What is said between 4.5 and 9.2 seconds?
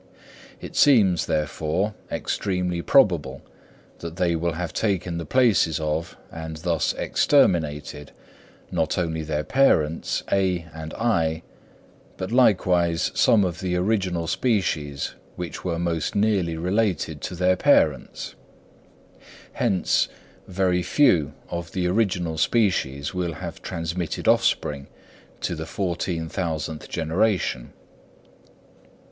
have taken the places of, and thus exterminated, not